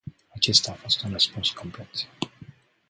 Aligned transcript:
Acesta 0.35 0.71
a 0.71 0.75
fost 0.75 1.01
un 1.03 1.11
răspuns 1.11 1.49
complet. 1.51 2.07